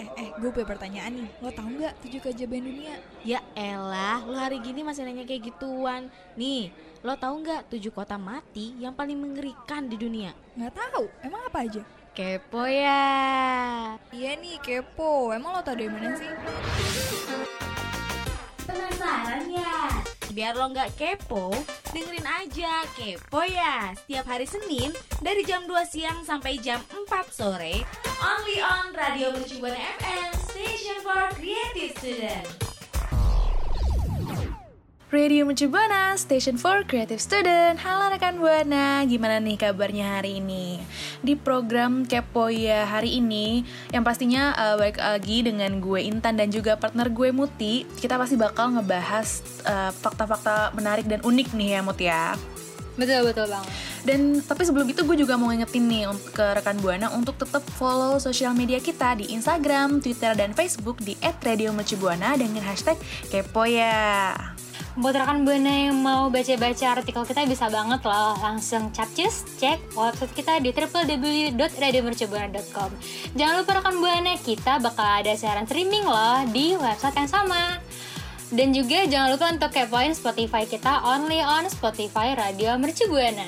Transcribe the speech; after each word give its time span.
Eh, 0.00 0.08
eh, 0.16 0.28
gue 0.40 0.48
punya 0.48 0.64
pertanyaan 0.64 1.12
nih. 1.12 1.28
Lo 1.44 1.52
tau 1.52 1.68
nggak 1.68 1.92
tujuh 2.00 2.20
keajaiban 2.24 2.64
dunia? 2.64 2.96
Ya 3.20 3.44
elah, 3.52 4.24
lo 4.24 4.32
hari 4.32 4.56
gini 4.64 4.80
masih 4.80 5.04
nanya 5.04 5.28
kayak 5.28 5.52
gituan. 5.52 6.08
Nih, 6.40 6.72
lo 7.04 7.12
tahu 7.20 7.44
nggak 7.44 7.68
tujuh 7.68 7.92
kota 7.92 8.16
mati 8.16 8.72
yang 8.80 8.96
paling 8.96 9.20
mengerikan 9.20 9.92
di 9.92 10.00
dunia? 10.00 10.32
Nggak 10.56 10.72
tahu. 10.72 11.04
Emang 11.20 11.44
apa 11.44 11.68
aja? 11.68 11.84
Kepo 12.16 12.64
ya. 12.64 13.12
Iya 14.08 14.40
nih, 14.40 14.56
kepo. 14.64 15.36
Emang 15.36 15.52
lo 15.52 15.60
tau 15.60 15.76
dari 15.76 15.92
mana 15.92 16.16
sih? 16.16 16.32
Penasaran 18.64 19.44
ya? 19.52 19.99
Biar 20.30 20.54
lo 20.54 20.70
nggak 20.70 20.94
kepo, 20.94 21.50
dengerin 21.90 22.22
aja 22.22 22.86
Kepo 22.94 23.42
ya 23.42 23.90
Setiap 23.98 24.30
hari 24.30 24.46
Senin 24.46 24.94
dari 25.18 25.42
jam 25.42 25.66
2 25.66 25.74
siang 25.90 26.22
sampai 26.22 26.54
jam 26.62 26.78
4 26.86 27.10
sore 27.34 27.82
Only 28.22 28.62
on 28.62 28.94
Radio 28.94 29.34
Mercubuana 29.34 29.78
FM 29.98 30.30
Station 30.38 30.98
for 31.02 31.34
Creative 31.34 31.92
Student 31.98 32.69
Radio 35.10 35.42
Mercubuana, 35.42 36.14
Station 36.14 36.54
for 36.54 36.86
Creative 36.86 37.18
Student 37.18 37.82
Halo 37.82 38.14
rekan 38.14 38.38
Buana, 38.38 39.02
gimana 39.02 39.42
nih 39.42 39.58
kabarnya 39.58 40.22
hari 40.22 40.38
ini? 40.38 40.78
Di 41.18 41.34
program 41.34 42.06
Kepo 42.06 42.46
ya 42.46 42.86
hari 42.86 43.18
ini 43.18 43.66
Yang 43.90 44.04
pastinya 44.06 44.54
uh, 44.54 44.78
balik 44.78 45.02
lagi 45.02 45.42
dengan 45.42 45.82
gue 45.82 46.06
Intan 46.06 46.38
dan 46.38 46.54
juga 46.54 46.78
partner 46.78 47.10
gue 47.10 47.34
Muti 47.34 47.90
Kita 47.98 48.22
pasti 48.22 48.38
bakal 48.38 48.78
ngebahas 48.78 49.42
uh, 49.66 49.90
fakta-fakta 49.90 50.70
uh, 50.70 50.78
menarik 50.78 51.10
dan 51.10 51.18
unik 51.26 51.58
nih 51.58 51.68
ya 51.74 51.80
Muti 51.82 52.06
ya 52.06 52.38
Betul 52.98 53.30
betul 53.30 53.46
bang. 53.46 53.66
Dan 54.00 54.40
tapi 54.42 54.64
sebelum 54.64 54.88
itu 54.88 55.04
gue 55.04 55.16
juga 55.20 55.36
mau 55.36 55.52
ngingetin 55.52 55.84
nih 55.86 56.08
untuk 56.08 56.32
ke 56.32 56.44
rekan 56.56 56.80
buana 56.80 57.12
untuk 57.12 57.36
tetap 57.36 57.62
follow 57.76 58.18
sosial 58.18 58.56
media 58.56 58.80
kita 58.80 59.14
di 59.16 59.24
Instagram, 59.36 60.00
Twitter 60.00 60.34
dan 60.34 60.56
Facebook 60.56 60.96
di 61.04 61.14
@radiomercubuana 61.20 62.36
dengan 62.40 62.64
hashtag 62.64 62.96
kepo 63.28 63.68
ya. 63.68 64.32
Buat 64.98 65.22
rekan 65.22 65.46
Buana 65.46 65.86
yang 65.86 66.02
mau 66.02 66.34
baca-baca 66.34 66.98
artikel 66.98 67.22
kita 67.22 67.46
bisa 67.46 67.70
banget 67.70 68.02
loh 68.02 68.34
langsung 68.42 68.90
capcus 68.90 69.46
cek 69.62 69.94
website 69.94 70.34
kita 70.34 70.58
di 70.58 70.74
www.radiomercubuana.com. 70.74 72.90
Jangan 73.38 73.54
lupa 73.62 73.78
rekan 73.78 74.02
Buana 74.02 74.34
kita 74.34 74.82
bakal 74.82 75.22
ada 75.22 75.30
siaran 75.38 75.70
streaming 75.70 76.02
loh 76.02 76.42
di 76.50 76.74
website 76.74 77.22
yang 77.22 77.30
sama. 77.30 77.78
Dan 78.50 78.74
juga 78.74 79.06
jangan 79.06 79.30
lupa 79.30 79.46
untuk 79.54 79.70
kepoin 79.70 80.10
Spotify 80.10 80.66
kita 80.66 81.06
only 81.06 81.38
on 81.38 81.70
Spotify 81.70 82.34
Radio 82.34 82.74
Mercu 82.74 83.06
Buana. 83.06 83.46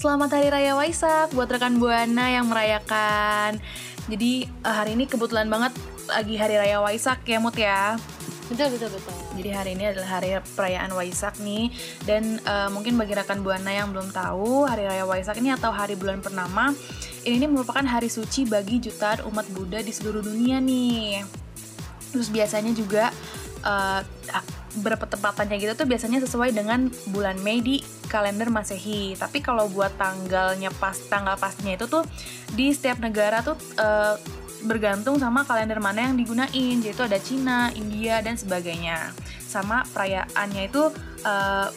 Selamat 0.00 0.32
Hari 0.32 0.48
Raya 0.48 0.72
Waisak 0.76 1.36
buat 1.36 1.52
rekan 1.52 1.76
Buana 1.76 2.32
yang 2.32 2.48
merayakan 2.48 3.60
jadi 4.10 4.50
uh, 4.66 4.74
hari 4.74 4.98
ini 4.98 5.06
kebetulan 5.06 5.46
banget 5.46 5.70
lagi 6.10 6.34
hari 6.34 6.58
raya 6.58 6.82
Waisak 6.82 7.22
ya 7.22 7.38
Mut 7.38 7.54
ya. 7.54 7.94
Betul 8.50 8.74
betul 8.74 8.90
betul. 8.90 9.19
Jadi 9.30 9.50
hari 9.54 9.70
ini 9.78 9.84
adalah 9.94 10.18
hari 10.18 10.34
perayaan 10.42 10.90
Waisak 10.90 11.38
nih 11.38 11.70
dan 12.02 12.42
uh, 12.42 12.66
mungkin 12.68 12.98
bagi 12.98 13.14
rekan 13.14 13.46
buana 13.46 13.70
yang 13.70 13.94
belum 13.94 14.10
tahu 14.10 14.66
hari 14.66 14.84
raya 14.84 15.06
Waisak 15.06 15.38
ini 15.38 15.54
atau 15.54 15.70
hari 15.70 15.94
bulan 15.94 16.18
purnama 16.18 16.74
ini, 17.20 17.44
merupakan 17.44 17.84
hari 17.84 18.08
suci 18.08 18.48
bagi 18.48 18.80
jutaan 18.80 19.20
umat 19.28 19.44
Buddha 19.52 19.84
di 19.84 19.92
seluruh 19.92 20.24
dunia 20.24 20.56
nih. 20.56 21.20
Terus 22.10 22.32
biasanya 22.32 22.72
juga 22.72 23.12
uh, 23.60 24.00
berpetempatannya 24.80 25.56
gitu 25.58 25.74
tuh 25.74 25.86
biasanya 25.86 26.22
sesuai 26.24 26.54
dengan 26.54 26.88
bulan 27.10 27.36
Mei 27.44 27.60
di 27.60 27.84
kalender 28.08 28.48
Masehi. 28.48 29.14
Tapi 29.20 29.44
kalau 29.44 29.68
buat 29.68 29.92
tanggalnya 30.00 30.72
pas 30.80 30.96
tanggal 30.96 31.36
pastinya 31.36 31.76
itu 31.76 31.86
tuh 31.86 32.02
di 32.56 32.72
setiap 32.72 32.98
negara 33.04 33.44
tuh 33.44 33.54
uh, 33.78 34.16
bergantung 34.64 35.16
sama 35.20 35.44
kalender 35.44 35.78
mana 35.80 36.10
yang 36.10 36.16
digunain. 36.16 36.76
Yaitu 36.80 37.02
ada 37.04 37.18
Cina, 37.20 37.72
India 37.74 38.20
dan 38.20 38.36
sebagainya. 38.36 39.12
Sama 39.44 39.82
perayaannya 39.90 40.70
itu 40.70 40.82
uh, 41.26 41.68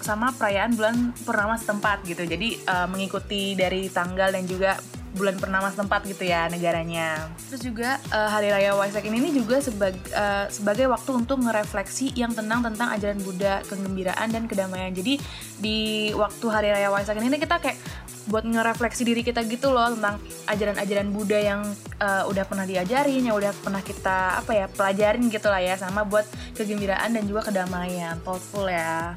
sama 0.00 0.32
perayaan 0.36 0.72
bulan 0.78 1.12
purnama 1.26 1.58
setempat 1.58 2.06
gitu. 2.06 2.22
Jadi 2.22 2.60
uh, 2.64 2.86
mengikuti 2.86 3.58
dari 3.58 3.90
tanggal 3.90 4.32
dan 4.32 4.46
juga 4.46 4.78
bulan 5.16 5.40
purnama 5.40 5.72
setempat 5.72 6.04
gitu 6.12 6.28
ya 6.28 6.44
negaranya. 6.52 7.32
Terus 7.48 7.64
juga 7.64 7.96
uh, 8.12 8.28
Hari 8.28 8.52
Raya 8.52 8.76
Waisak 8.76 9.00
ini, 9.08 9.32
juga 9.32 9.64
sebagai 9.64 9.98
uh, 10.12 10.44
sebagai 10.52 10.92
waktu 10.92 11.10
untuk 11.16 11.40
ngerefleksi 11.40 12.12
yang 12.12 12.36
tenang 12.36 12.60
tentang 12.60 12.92
ajaran 12.92 13.18
Buddha, 13.24 13.64
kegembiraan 13.64 14.28
dan 14.28 14.44
kedamaian. 14.44 14.92
Jadi 14.92 15.16
di 15.56 16.12
waktu 16.12 16.46
Hari 16.52 16.68
Raya 16.68 16.92
Waisak 16.92 17.16
ini 17.16 17.32
kita 17.40 17.56
kayak 17.56 17.80
buat 18.26 18.42
ngerefleksi 18.42 19.02
diri 19.06 19.22
kita 19.22 19.46
gitu 19.46 19.70
loh 19.70 19.94
tentang 19.94 20.18
ajaran-ajaran 20.50 21.08
Buddha 21.14 21.38
yang 21.38 21.62
uh, 22.02 22.26
udah 22.26 22.44
pernah 22.46 22.66
diajarin, 22.66 23.22
yang 23.22 23.38
udah 23.38 23.54
pernah 23.62 23.82
kita 23.82 24.42
apa 24.42 24.52
ya 24.52 24.66
pelajarin 24.66 25.30
gitu 25.30 25.46
lah 25.46 25.62
ya, 25.62 25.74
sama 25.78 26.02
buat 26.02 26.26
kegembiraan 26.58 27.14
dan 27.14 27.22
juga 27.24 27.46
kedamaian, 27.46 28.18
thoughtful 28.26 28.66
ya. 28.66 29.14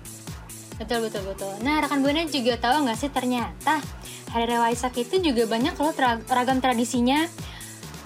Betul 0.77 1.11
betul 1.11 1.27
betul. 1.27 1.53
Nah 1.59 1.83
rekan 1.83 1.99
buana 1.99 2.23
juga 2.29 2.55
tahu 2.55 2.87
nggak 2.87 2.97
sih 2.97 3.11
ternyata 3.11 3.83
Hari 4.31 4.45
Raya 4.47 4.61
Waisak 4.69 4.95
itu 4.95 5.19
juga 5.19 5.43
banyak 5.49 5.75
loh 5.75 5.91
ragam 6.29 6.63
tradisinya. 6.63 7.27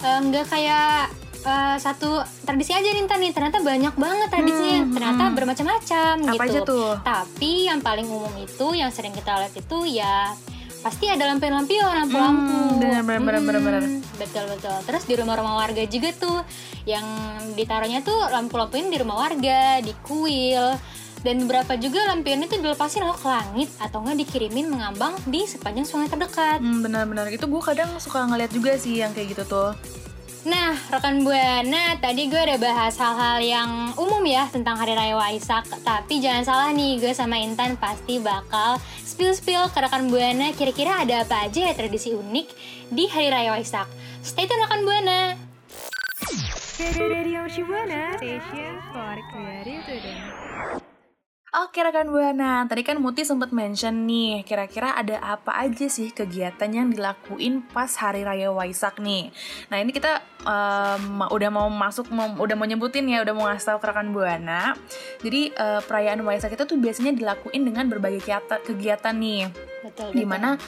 Nggak 0.02 0.44
uh, 0.44 0.48
kayak 0.50 1.14
uh, 1.44 1.76
satu 1.78 2.24
tradisi 2.42 2.72
aja 2.74 2.88
nih 2.90 3.04
nih 3.04 3.30
ternyata 3.30 3.60
banyak 3.60 3.94
banget 3.94 4.28
tradisinya 4.32 4.80
hmm, 4.82 4.92
ternyata 4.96 5.24
hmm. 5.28 5.34
bermacam-macam 5.36 6.12
gitu 6.34 6.42
aja 6.42 6.60
tuh? 6.64 6.92
tapi 7.04 7.52
yang 7.68 7.80
paling 7.84 8.08
umum 8.08 8.32
itu 8.40 8.66
yang 8.74 8.90
sering 8.90 9.14
kita 9.14 9.38
lihat 9.38 9.54
itu 9.54 9.78
ya 10.00 10.34
pasti 10.84 11.08
ada 11.08 11.24
lampion-lampion 11.32 12.04
lampu-lampu 12.04 12.76
hmm, 12.76 12.76
bener, 12.76 13.00
bener, 13.00 13.40
bener, 13.40 13.60
bener, 13.64 13.82
betul 14.20 14.44
betul. 14.52 14.76
Terus 14.84 15.02
di 15.08 15.14
rumah-rumah 15.16 15.56
warga 15.56 15.82
juga 15.88 16.12
tuh 16.12 16.44
yang 16.84 17.04
ditaruhnya 17.56 18.04
tuh 18.04 18.28
lampu-lampuin 18.28 18.92
di 18.92 19.00
rumah 19.00 19.16
warga 19.16 19.80
di 19.80 19.96
kuil. 20.04 20.76
Dan 21.24 21.48
beberapa 21.48 21.80
juga 21.80 22.04
lampion 22.12 22.44
itu 22.44 22.60
dilepasin 22.60 23.00
loh 23.00 23.16
ke 23.16 23.24
langit 23.24 23.72
atau 23.80 24.04
nggak 24.04 24.28
dikirimin 24.28 24.68
mengambang 24.68 25.16
di 25.24 25.48
sepanjang 25.48 25.88
sungai 25.88 26.12
terdekat. 26.12 26.60
Hmm, 26.60 26.84
benar-benar 26.84 27.32
itu 27.32 27.48
gue 27.48 27.62
kadang 27.64 27.96
suka 27.96 28.28
ngeliat 28.28 28.52
juga 28.52 28.76
sih 28.76 29.00
yang 29.00 29.16
kayak 29.16 29.32
gitu 29.32 29.48
tuh. 29.48 29.72
Nah, 30.44 30.76
rekan 30.92 31.24
Buana, 31.24 31.96
tadi 32.04 32.28
gue 32.28 32.36
udah 32.36 32.60
bahas 32.60 33.00
hal-hal 33.00 33.40
yang 33.40 33.70
umum 33.96 34.20
ya 34.28 34.44
tentang 34.52 34.76
Hari 34.76 34.92
Raya 34.92 35.16
Waisak. 35.16 35.64
Tapi 35.80 36.20
jangan 36.20 36.44
salah 36.44 36.68
nih, 36.68 37.00
gue 37.00 37.16
sama 37.16 37.40
Intan 37.40 37.80
pasti 37.80 38.20
bakal 38.20 38.76
spill-spill 39.00 39.72
ke 39.72 39.80
rekan 39.80 40.12
Buana 40.12 40.52
kira-kira 40.52 41.00
ada 41.00 41.24
apa 41.24 41.48
aja 41.48 41.64
ya 41.64 41.72
tradisi 41.72 42.12
unik 42.12 42.46
di 42.92 43.08
Hari 43.08 43.32
Raya 43.32 43.56
Waisak. 43.56 43.88
Stay 44.20 44.44
tune 44.44 44.60
rekan 44.68 44.84
Buana. 44.84 45.32
Radio 46.76 47.48
Shibuana, 47.48 48.20
station 48.20 48.84
for 48.92 49.16
creative 49.32 50.83
Oke 51.54 51.86
rekan 51.86 52.10
Buana, 52.10 52.66
tadi 52.66 52.82
kan 52.82 52.98
Muti 52.98 53.22
sempat 53.22 53.54
mention 53.54 54.10
nih, 54.10 54.42
kira-kira 54.42 54.90
ada 54.90 55.22
apa 55.22 55.54
aja 55.54 55.86
sih 55.86 56.10
kegiatan 56.10 56.66
yang 56.66 56.90
dilakuin 56.90 57.62
pas 57.70 57.86
Hari 57.94 58.26
Raya 58.26 58.50
Waisak 58.50 58.98
nih. 58.98 59.30
Nah 59.70 59.78
ini 59.78 59.94
kita 59.94 60.18
um, 60.42 61.22
udah 61.30 61.50
mau 61.54 61.70
masuk, 61.70 62.10
mau, 62.10 62.26
udah 62.42 62.58
mau 62.58 62.66
nyebutin 62.66 63.06
ya, 63.06 63.22
udah 63.22 63.30
mau 63.38 63.46
ngasih 63.46 63.70
tau 63.70 63.78
ke 63.78 63.86
rekan 63.86 64.10
Buana. 64.10 64.74
Jadi 65.22 65.54
uh, 65.54 65.78
perayaan 65.86 66.26
Waisak 66.26 66.58
itu 66.58 66.66
tuh 66.66 66.74
biasanya 66.74 67.14
dilakuin 67.14 67.62
dengan 67.62 67.86
berbagai 67.86 68.26
kegiatan, 68.26 68.58
kegiatan 68.66 69.14
nih. 69.14 69.46
Betul, 69.86 70.10
Di 70.10 70.26
mana 70.26 70.58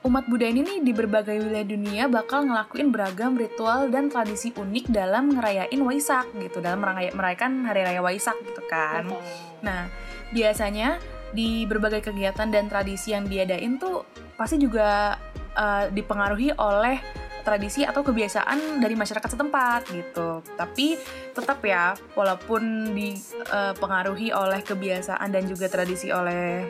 umat 0.00 0.24
Buddha 0.32 0.48
ini 0.48 0.64
nih 0.64 0.78
di 0.80 0.92
berbagai 0.96 1.36
wilayah 1.36 1.68
dunia 1.68 2.04
bakal 2.08 2.48
ngelakuin 2.48 2.88
beragam 2.88 3.36
ritual 3.36 3.92
dan 3.92 4.08
tradisi 4.08 4.48
unik 4.56 4.88
dalam 4.88 5.36
ngerayain 5.36 5.80
Waisak 5.84 6.24
gitu, 6.40 6.64
dalam 6.64 6.80
merayakan 7.12 7.68
Hari 7.68 7.84
Raya 7.84 8.00
Waisak 8.00 8.36
gitu 8.40 8.64
kan. 8.64 9.04
Betul. 9.04 9.20
Nah, 9.60 9.92
biasanya 10.32 10.96
di 11.36 11.68
berbagai 11.68 12.00
kegiatan 12.00 12.48
dan 12.48 12.66
tradisi 12.72 13.12
yang 13.12 13.28
diadain 13.28 13.76
tuh 13.76 14.08
pasti 14.34 14.56
juga 14.56 15.20
uh, 15.54 15.84
dipengaruhi 15.92 16.56
oleh 16.56 16.96
tradisi 17.44 17.84
atau 17.84 18.04
kebiasaan 18.04 18.80
dari 18.80 18.96
masyarakat 18.96 19.36
setempat 19.36 19.80
gitu. 19.92 20.40
Tapi 20.56 20.96
tetap 21.36 21.60
ya, 21.60 21.92
walaupun 22.16 22.92
dipengaruhi 22.96 24.32
uh, 24.32 24.44
oleh 24.48 24.60
kebiasaan 24.64 25.28
dan 25.28 25.44
juga 25.44 25.68
tradisi 25.68 26.08
oleh 26.08 26.68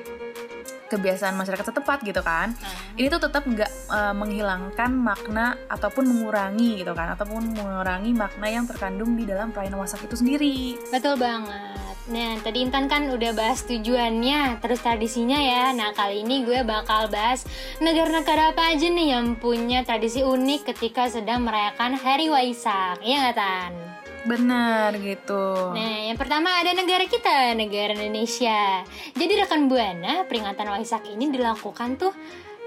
kebiasaan 0.90 1.38
masyarakat 1.38 1.70
setempat 1.70 2.02
gitu 2.02 2.20
kan 2.20 2.50
hmm. 2.52 2.98
ini 2.98 3.06
tuh 3.06 3.22
tetap 3.22 3.46
nggak 3.46 3.70
uh, 3.88 4.12
menghilangkan 4.12 4.90
makna 4.90 5.54
ataupun 5.70 6.04
mengurangi 6.10 6.82
gitu 6.82 6.92
kan 6.92 7.14
ataupun 7.14 7.54
mengurangi 7.54 8.10
makna 8.10 8.46
yang 8.50 8.66
terkandung 8.66 9.14
di 9.14 9.24
dalam 9.24 9.54
perayaan 9.54 9.78
wasak 9.78 10.02
itu 10.04 10.18
sendiri 10.18 10.74
betul 10.90 11.14
banget 11.14 11.80
Nah, 12.10 12.42
tadi 12.42 12.66
Intan 12.66 12.90
kan 12.90 13.06
udah 13.06 13.30
bahas 13.30 13.62
tujuannya, 13.70 14.58
terus 14.58 14.82
tradisinya 14.82 15.38
ya. 15.38 15.70
Nah, 15.70 15.94
kali 15.94 16.26
ini 16.26 16.42
gue 16.42 16.66
bakal 16.66 17.06
bahas 17.06 17.46
negara-negara 17.78 18.50
apa 18.50 18.74
aja 18.74 18.90
nih 18.90 19.14
yang 19.14 19.38
punya 19.38 19.86
tradisi 19.86 20.26
unik 20.26 20.74
ketika 20.74 21.06
sedang 21.06 21.46
merayakan 21.46 21.94
Hari 21.94 22.26
Waisak. 22.26 22.98
Iya 23.06 23.30
nggak, 23.30 23.36
Tan? 23.38 23.89
Benar 24.24 24.94
gitu. 25.00 25.72
Nah, 25.72 26.12
yang 26.12 26.18
pertama 26.20 26.60
ada 26.60 26.76
negara 26.76 27.08
kita, 27.08 27.56
negara 27.56 27.96
Indonesia. 27.96 28.84
Jadi 29.16 29.32
rekan 29.32 29.64
Buana, 29.66 30.28
peringatan 30.28 30.68
Waisak 30.68 31.08
ini 31.08 31.32
dilakukan 31.32 31.96
tuh 31.96 32.12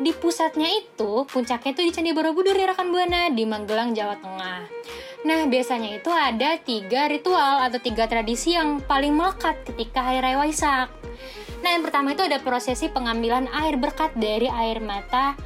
di 0.02 0.10
pusatnya 0.10 0.66
itu 0.74 1.22
puncaknya 1.30 1.70
itu 1.78 1.82
di 1.86 1.92
Candi 1.94 2.12
Borobudur 2.18 2.58
ya 2.58 2.74
rekan 2.74 2.90
buana 2.90 3.30
di 3.30 3.46
Magelang 3.46 3.94
Jawa 3.94 4.18
Tengah. 4.18 4.66
Nah 5.24 5.46
biasanya 5.46 6.02
itu 6.02 6.10
ada 6.10 6.58
tiga 6.58 7.06
ritual 7.06 7.62
atau 7.62 7.78
tiga 7.78 8.10
tradisi 8.10 8.58
yang 8.58 8.82
paling 8.82 9.14
melekat 9.14 9.62
ketika 9.70 10.02
hari 10.02 10.20
raya 10.26 10.42
Waisak. 10.42 10.90
Nah 11.62 11.70
yang 11.78 11.86
pertama 11.86 12.18
itu 12.18 12.26
ada 12.26 12.42
prosesi 12.42 12.90
pengambilan 12.90 13.46
air 13.54 13.78
berkat 13.78 14.18
dari 14.18 14.50
air 14.50 14.82
mata 14.82 15.38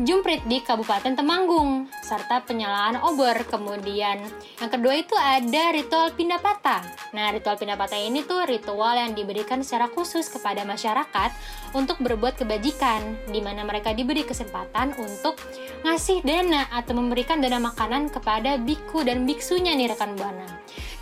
Jumprit 0.00 0.40
di 0.48 0.64
Kabupaten 0.64 1.12
Temanggung 1.12 1.84
serta 2.00 2.40
penyalaan 2.48 2.96
obor. 3.04 3.36
Kemudian 3.44 4.24
yang 4.56 4.70
kedua 4.72 4.96
itu 4.96 5.12
ada 5.12 5.68
ritual 5.68 6.16
pindah 6.16 6.40
patah. 6.40 6.80
Nah, 7.12 7.28
ritual 7.28 7.60
pindah 7.60 7.76
patah 7.76 8.00
ini 8.00 8.24
tuh 8.24 8.48
ritual 8.48 8.96
yang 8.96 9.12
diberikan 9.12 9.60
secara 9.60 9.92
khusus 9.92 10.32
kepada 10.32 10.64
masyarakat 10.64 11.36
untuk 11.76 12.00
berbuat 12.00 12.40
kebajikan 12.40 13.20
di 13.28 13.44
mana 13.44 13.68
mereka 13.68 13.92
diberi 13.92 14.24
kesempatan 14.24 14.96
untuk 14.96 15.36
ngasih 15.84 16.24
dana 16.24 16.72
atau 16.72 16.96
memberikan 16.96 17.44
dana 17.44 17.60
makanan 17.60 18.08
kepada 18.08 18.56
biku 18.56 19.04
dan 19.04 19.28
biksunya 19.28 19.76
nih 19.76 19.92
rekan 19.92 20.16
Buana. 20.16 20.48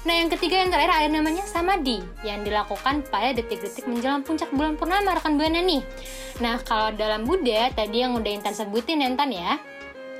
Nah, 0.01 0.17
yang 0.17 0.33
ketiga 0.33 0.65
yang 0.65 0.73
terakhir 0.73 0.93
ada 0.97 1.09
namanya 1.13 1.45
samadhi 1.45 2.01
yang 2.25 2.41
dilakukan 2.41 3.05
pada 3.13 3.37
detik-detik 3.37 3.85
menjelang 3.85 4.25
puncak 4.25 4.49
bulan 4.49 4.81
purnama 4.81 5.13
rekan 5.13 5.37
Buana 5.37 5.61
nih. 5.61 5.85
Nah, 6.41 6.57
kalau 6.65 6.89
dalam 6.97 7.29
Buddha 7.29 7.69
tadi 7.77 8.01
yang 8.01 8.17
udah 8.17 8.33
Intan 8.33 8.57
sebutin 8.57 9.05
ya 9.05 9.13
Intan 9.13 9.29
ya. 9.29 9.61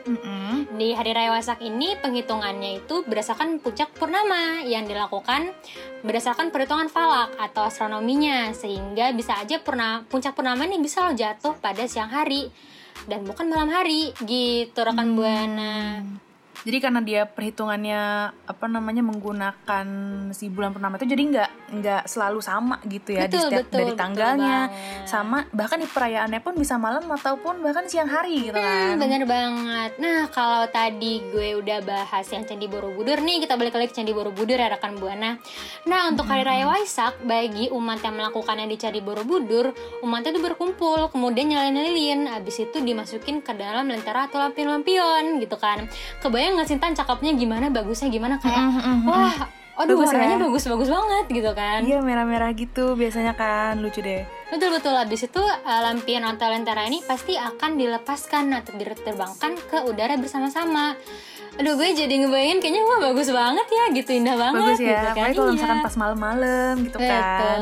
Mm-mm. 0.05 0.81
Di 0.81 0.97
hari 0.97 1.13
raya 1.13 1.33
Waisak 1.33 1.61
ini 1.61 1.93
penghitungannya 2.01 2.81
itu 2.81 3.05
berdasarkan 3.05 3.61
puncak 3.61 3.93
purnama 3.97 4.65
yang 4.65 4.89
dilakukan 4.89 5.53
berdasarkan 6.01 6.49
perhitungan 6.49 6.89
falak 6.89 7.37
atau 7.37 7.69
astronominya 7.69 8.57
sehingga 8.57 9.13
bisa 9.13 9.37
aja 9.37 9.61
purna, 9.61 10.09
puncak 10.09 10.33
purnama 10.33 10.65
ini 10.65 10.81
bisa 10.81 11.05
lo 11.05 11.13
jatuh 11.13 11.53
pada 11.61 11.85
siang 11.85 12.09
hari 12.09 12.49
dan 13.09 13.25
bukan 13.29 13.49
malam 13.49 13.69
hari 13.69 14.13
gitu 14.25 14.81
rekan 14.81 15.17
buana. 15.17 16.01
Jadi 16.61 16.79
karena 16.79 17.01
dia 17.01 17.23
perhitungannya 17.25 18.01
apa 18.45 18.67
namanya 18.69 19.01
menggunakan 19.01 19.87
si 20.37 20.53
bulan 20.53 20.77
purnama 20.77 21.01
itu 21.01 21.09
jadi 21.09 21.23
nggak 21.23 21.51
nggak 21.81 22.03
selalu 22.05 22.41
sama 22.45 22.77
gitu 22.85 23.17
ya 23.17 23.25
di 23.25 23.39
Betul, 23.39 23.49
setiap 23.49 23.67
betul, 23.67 23.79
dari 23.81 23.93
tanggalnya 23.97 24.59
sama 25.09 25.47
bahkan 25.55 25.81
di 25.81 25.89
perayaannya 25.89 26.41
pun 26.45 26.55
bisa 26.59 26.77
malam 26.77 27.07
ataupun 27.09 27.65
bahkan 27.65 27.89
siang 27.89 28.11
hari 28.11 28.51
gitu 28.51 28.59
kan. 28.59 28.95
Hmm, 28.95 29.01
bener 29.01 29.23
banget. 29.25 29.91
Nah, 29.99 30.29
kalau 30.29 30.67
tadi 30.69 31.23
gue 31.33 31.57
udah 31.59 31.81
bahas 31.85 32.27
yang 32.31 32.45
Candi 32.45 32.67
Borobudur 32.67 33.19
nih, 33.23 33.45
kita 33.45 33.55
balik 33.57 33.75
lagi 33.77 33.89
ke 33.91 33.97
Candi 33.97 34.13
Borobudur 34.13 34.57
ya 34.59 34.69
rekan 34.69 34.97
Buana. 35.01 35.41
Nah, 35.87 36.03
untuk 36.11 36.27
hari 36.29 36.45
raya 36.45 36.69
Waisak, 36.69 37.23
bagi 37.25 37.73
umat 37.73 38.03
yang 38.05 38.17
melakukannya 38.19 38.67
di 38.69 38.77
Candi 38.77 39.01
Borobudur, 39.01 39.73
umatnya 40.05 40.37
itu 40.37 40.43
berkumpul, 40.43 41.11
kemudian 41.11 41.51
nyalain 41.51 41.77
lilin, 41.77 42.21
habis 42.31 42.61
itu 42.61 42.79
dimasukin 42.81 43.41
ke 43.41 43.53
dalam 43.57 43.89
lentera 43.89 44.29
atau 44.29 44.39
lampion-lampion 44.43 45.41
gitu 45.43 45.57
kan. 45.57 45.87
Kebayang 46.23 46.50
nggak 46.55 46.69
sih 46.69 46.79
Tan 46.79 46.93
cakepnya 46.93 47.33
gimana, 47.35 47.67
bagusnya 47.69 48.09
gimana 48.09 48.37
kayak 48.39 48.59
Mm-mm, 48.59 48.83
mm-mm. 48.83 49.09
wah, 49.09 49.37
aduh 49.81 49.97
Bagus 49.97 50.13
warnanya 50.13 50.37
ya? 50.37 50.45
bagus-bagus 50.45 50.89
banget 50.89 51.25
gitu 51.31 51.51
kan. 51.57 51.81
Iya 51.81 51.99
merah-merah 52.05 52.51
gitu 52.53 52.95
biasanya 52.95 53.33
kan 53.33 53.81
lucu 53.81 54.01
deh. 54.01 54.23
Betul 54.51 54.75
betul 54.75 54.93
habis 54.93 55.23
itu 55.23 55.41
uh, 55.41 55.81
lampion 55.87 56.27
atau 56.27 56.51
lentera 56.51 56.83
ini 56.85 57.01
pasti 57.07 57.39
akan 57.39 57.79
dilepaskan 57.79 58.51
atau 58.51 58.75
diterbangkan 58.75 59.53
ke 59.71 59.79
udara 59.87 60.19
bersama-sama. 60.19 60.99
Aduh 61.61 61.77
gue 61.77 61.89
jadi 61.93 62.15
ngebayangin 62.17 62.59
kayaknya 62.59 62.83
wah 62.83 62.99
bagus 63.05 63.29
banget 63.29 63.67
ya 63.69 63.85
gitu 63.93 64.11
indah 64.11 64.33
banget 64.33 64.63
Bagus 64.65 64.79
gitu 64.79 64.89
ya, 64.89 64.97
kan. 64.97 65.13
apalagi 65.13 65.35
kalau 65.35 65.45
Iya. 65.45 65.55
misalkan 65.55 65.79
pas 65.81 65.95
malam-malam 65.95 66.75
gitu 66.81 66.99
kan. 66.99 67.21
Betul. 67.21 67.61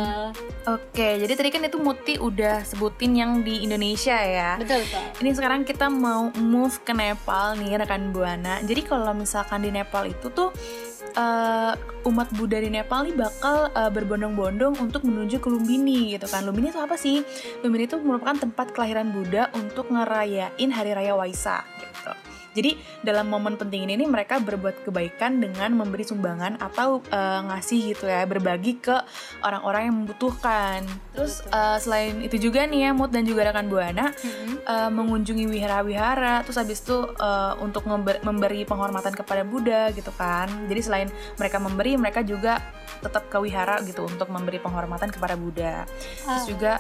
Oke, 0.68 1.08
jadi 1.18 1.32
tadi 1.32 1.48
kan 1.48 1.62
itu 1.64 1.78
Muti 1.78 2.14
udah 2.14 2.60
sebutin 2.60 3.12
yang 3.12 3.40
di 3.40 3.64
Indonesia 3.64 4.14
ya. 4.14 4.54
Betul 4.54 4.84
betul. 4.84 5.02
Ini 5.18 5.30
sekarang 5.32 5.60
kita 5.62 5.88
mau 5.88 6.28
move 6.32 6.78
ke 6.78 6.92
Nepal 6.92 7.56
nih 7.56 7.74
rekan 7.74 8.12
Buana. 8.12 8.60
Jadi 8.60 8.80
kalau 8.82 9.10
misalkan 9.12 9.64
di 9.64 9.72
Nepal 9.72 10.06
itu 10.06 10.28
tuh 10.28 10.52
eh, 11.10 11.72
umat 12.04 12.28
Buddha 12.30 12.60
di 12.60 12.68
Nepal 12.68 13.02
nih 13.02 13.16
bakal 13.16 13.72
eh, 13.72 13.88
berbondong-bondong 13.88 14.76
untuk 14.78 15.02
menuju 15.02 15.40
ke 15.40 15.48
Lumbini 15.48 16.12
gitu 16.12 16.28
kan. 16.28 16.44
Lumbini 16.44 16.68
itu 16.68 16.78
apa 16.78 16.94
sih? 16.94 17.24
Lumbini 17.60 17.88
itu 17.88 17.96
merupakan 17.96 18.36
tempat 18.38 18.70
kelahiran 18.70 19.08
Buddha 19.08 19.48
untuk 19.52 19.88
ngerayain 19.88 20.68
hari 20.68 20.92
raya 20.92 21.16
Waisak 21.16 21.64
gitu. 21.74 21.77
Jadi 22.58 22.74
dalam 23.06 23.30
momen 23.30 23.54
penting 23.54 23.86
ini 23.86 23.94
nih 24.02 24.10
mereka 24.10 24.42
berbuat 24.42 24.82
kebaikan 24.82 25.38
dengan 25.38 25.70
memberi 25.78 26.02
sumbangan 26.02 26.58
atau 26.58 26.98
eh, 27.06 27.40
ngasih 27.46 27.94
gitu 27.94 28.10
ya, 28.10 28.26
berbagi 28.26 28.82
ke 28.82 28.98
orang-orang 29.46 29.86
yang 29.86 29.96
membutuhkan. 30.02 30.82
Terus 31.14 31.46
eh, 31.46 31.78
selain 31.78 32.18
itu 32.18 32.50
juga 32.50 32.66
nih 32.66 32.88
ya 32.88 32.90
Mut 32.90 33.14
dan 33.14 33.22
juga 33.22 33.46
rekan 33.46 33.70
Buana 33.70 34.10
Mm-mm. 34.10 34.66
eh, 34.66 34.90
mengunjungi 34.90 35.46
wihara-wihara, 35.46 36.42
terus 36.42 36.58
habis 36.58 36.82
itu 36.82 36.98
eh, 37.14 37.52
untuk 37.62 37.86
member- 37.86 38.18
memberi 38.26 38.66
penghormatan 38.66 39.14
kepada 39.14 39.46
Buddha 39.46 39.94
gitu 39.94 40.10
kan. 40.18 40.50
Jadi 40.66 40.80
selain 40.82 41.08
mereka 41.38 41.62
memberi, 41.62 41.94
mereka 41.94 42.26
juga 42.26 42.58
tetap 42.98 43.30
ke 43.30 43.38
wihara 43.38 43.78
gitu 43.86 44.02
untuk 44.10 44.26
memberi 44.26 44.58
penghormatan 44.58 45.14
kepada 45.14 45.38
Buddha. 45.38 45.86
Terus 45.86 46.26
Ah. 46.26 46.48
juga 46.50 46.72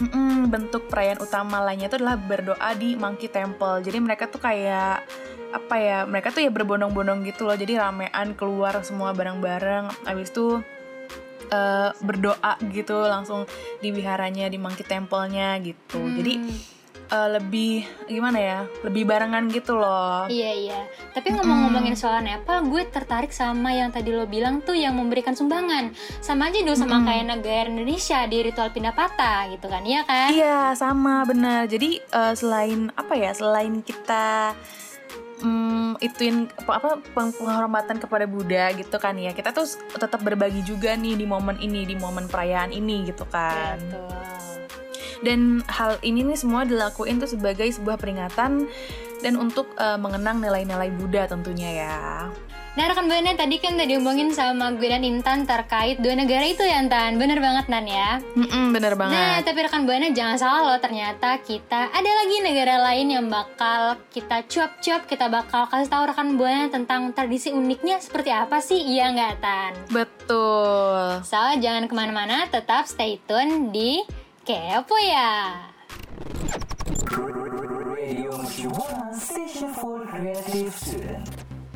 mm-mm, 0.00 0.48
bentuk 0.48 0.88
perayaan 0.88 1.20
utama 1.20 1.60
lainnya 1.60 1.92
itu 1.92 2.00
adalah 2.00 2.16
berdoa 2.16 2.70
di 2.74 2.96
Monkey 2.96 3.28
Temple. 3.28 3.84
Jadi 3.84 3.98
mereka 4.00 4.26
tuh 4.26 4.40
kayak 4.40 5.04
apa 5.52 5.74
ya? 5.76 5.98
Mereka 6.08 6.32
tuh 6.32 6.42
ya 6.42 6.50
berbondong-bondong 6.50 7.22
gitu 7.28 7.44
loh. 7.46 7.54
Jadi 7.54 7.76
ramean 7.76 8.32
keluar 8.34 8.80
semua 8.80 9.12
bareng-bareng. 9.12 10.08
Habis 10.08 10.32
itu 10.32 10.64
eh, 11.52 11.90
berdoa 12.00 12.56
gitu 12.72 12.96
langsung 13.04 13.44
di 13.84 13.92
wiharanya 13.92 14.48
di 14.48 14.56
Monkey 14.56 14.82
Temple-nya 14.82 15.60
gitu. 15.60 16.00
Jadi 16.00 16.34
Hmm. 17.10 17.18
eh, 17.18 17.28
lebih 17.36 17.72
gimana 18.06 18.38
ya? 18.38 18.58
Lebih 18.86 19.02
barengan 19.02 19.50
gitu 19.50 19.74
loh. 19.74 20.30
Iya 20.30 20.50
iya. 20.54 20.80
Tapi 21.10 21.34
ngomong-ngomongin 21.34 21.98
soal 21.98 22.22
Nepal, 22.22 22.62
gue 22.70 22.86
tertarik 22.86 23.34
sama 23.34 23.74
yang 23.74 23.90
tadi 23.90 24.14
lo 24.14 24.30
bilang 24.30 24.62
tuh 24.62 24.78
yang 24.78 24.94
memberikan 24.94 25.34
sumbangan. 25.34 25.90
Sama 26.22 26.48
aja 26.48 26.62
dong 26.62 26.78
sama 26.78 27.02
Mm-mm. 27.02 27.06
kayak 27.10 27.24
negara 27.26 27.66
Indonesia 27.66 28.22
di 28.30 28.38
ritual 28.46 28.70
pindah 28.70 28.94
patah 28.94 29.50
gitu 29.50 29.66
kan, 29.66 29.82
iya 29.82 30.06
kan? 30.06 30.30
Iya 30.30 30.60
sama 30.78 31.26
benar. 31.26 31.66
Jadi 31.66 31.98
eh, 31.98 32.34
selain 32.38 32.94
apa 32.94 33.18
ya? 33.18 33.34
Selain 33.34 33.82
kita 33.82 34.54
mm, 35.42 35.98
ituin 35.98 36.46
apa, 36.62 36.72
apa 36.78 36.90
peng- 37.16 37.34
penghormatan 37.34 37.98
kepada 37.98 38.24
Buddha 38.30 38.70
gitu 38.76 38.96
kan 39.02 39.18
ya. 39.18 39.34
Kita 39.34 39.50
tuh 39.50 39.66
tetap 39.98 40.22
berbagi 40.22 40.62
juga 40.62 40.94
nih 40.94 41.18
di 41.18 41.26
momen 41.26 41.58
ini, 41.58 41.82
di 41.88 41.98
momen 41.98 42.30
perayaan 42.30 42.70
ini 42.70 43.10
gitu 43.10 43.26
kan. 43.26 43.76
Betul. 43.82 44.49
Dan 45.20 45.60
hal 45.68 46.00
ini 46.00 46.24
nih 46.24 46.38
semua 46.38 46.64
dilakuin 46.64 47.20
tuh 47.20 47.28
sebagai 47.28 47.68
sebuah 47.68 48.00
peringatan 48.00 48.68
dan 49.20 49.34
untuk 49.36 49.68
eh, 49.76 50.00
mengenang 50.00 50.40
nilai-nilai 50.40 50.88
Buddha 50.96 51.28
tentunya 51.28 51.70
ya. 51.84 51.98
Nah 52.70 52.86
rekan 52.86 53.10
Buana 53.10 53.34
tadi 53.34 53.58
kan 53.58 53.74
tadi 53.74 53.98
ngomongin 53.98 54.30
sama 54.30 54.70
gue 54.78 54.86
dan 54.86 55.02
Intan 55.02 55.42
terkait 55.42 55.98
dua 55.98 56.14
negara 56.14 56.46
itu 56.46 56.62
ya 56.62 56.78
Intan 56.78 57.18
Bener 57.18 57.42
banget 57.42 57.66
Nan 57.66 57.82
ya 57.82 58.22
Mm-mm, 58.38 58.70
bener 58.70 58.94
banget. 58.94 59.18
Nah 59.18 59.36
tapi 59.42 59.58
rekan 59.66 59.90
Buana 59.90 60.14
jangan 60.14 60.38
salah 60.38 60.62
loh 60.70 60.78
Ternyata 60.78 61.42
kita 61.42 61.90
ada 61.90 62.10
lagi 62.22 62.36
negara 62.38 62.78
lain 62.78 63.10
yang 63.10 63.26
bakal 63.26 63.98
kita 64.14 64.46
cuap-cuap 64.46 65.02
Kita 65.10 65.26
bakal 65.26 65.66
kasih 65.66 65.90
tahu 65.90 66.14
rekan 66.14 66.38
Buana 66.38 66.70
tentang 66.70 67.10
tradisi 67.10 67.50
uniknya 67.50 67.98
seperti 67.98 68.30
apa 68.30 68.62
sih 68.62 68.78
Iya 68.78 69.18
nggak 69.18 69.34
Tan? 69.42 69.72
Betul. 69.90 71.26
So 71.26 71.42
jangan 71.58 71.90
ke 71.90 71.94
mana-mana 71.98 72.46
tetap 72.46 72.86
stay 72.86 73.18
tune 73.26 73.74
di 73.74 73.98
Kepo 74.50 74.98
ya. 74.98 75.62